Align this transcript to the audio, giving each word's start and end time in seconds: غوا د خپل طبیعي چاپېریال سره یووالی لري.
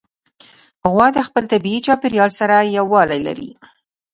غوا 0.91 1.07
د 1.13 1.19
خپل 1.27 1.43
طبیعي 1.53 1.79
چاپېریال 1.85 2.31
سره 2.39 2.55
یووالی 2.77 3.19
لري. 3.27 3.49